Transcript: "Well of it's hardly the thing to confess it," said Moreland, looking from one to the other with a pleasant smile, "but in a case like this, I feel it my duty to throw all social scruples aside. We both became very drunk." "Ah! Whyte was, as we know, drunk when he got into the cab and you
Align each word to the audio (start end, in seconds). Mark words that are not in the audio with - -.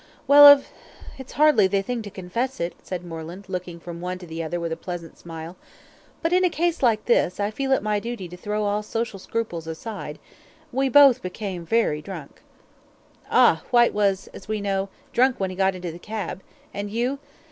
"Well 0.25 0.47
of 0.47 0.69
it's 1.19 1.33
hardly 1.33 1.67
the 1.67 1.83
thing 1.83 2.01
to 2.01 2.09
confess 2.09 2.59
it," 2.59 2.73
said 2.81 3.05
Moreland, 3.05 3.45
looking 3.47 3.79
from 3.79 4.01
one 4.01 4.17
to 4.17 4.25
the 4.25 4.41
other 4.41 4.59
with 4.59 4.71
a 4.71 4.75
pleasant 4.75 5.15
smile, 5.15 5.57
"but 6.23 6.33
in 6.33 6.43
a 6.43 6.49
case 6.49 6.81
like 6.81 7.05
this, 7.05 7.39
I 7.39 7.51
feel 7.51 7.71
it 7.71 7.83
my 7.83 7.99
duty 7.99 8.27
to 8.27 8.35
throw 8.35 8.63
all 8.63 8.81
social 8.81 9.19
scruples 9.19 9.67
aside. 9.67 10.17
We 10.71 10.89
both 10.89 11.21
became 11.21 11.67
very 11.67 12.01
drunk." 12.01 12.41
"Ah! 13.29 13.61
Whyte 13.69 13.93
was, 13.93 14.25
as 14.33 14.47
we 14.47 14.59
know, 14.59 14.89
drunk 15.13 15.39
when 15.39 15.51
he 15.51 15.55
got 15.55 15.75
into 15.75 15.91
the 15.91 15.99
cab 15.99 16.41
and 16.73 16.89
you 16.89 17.19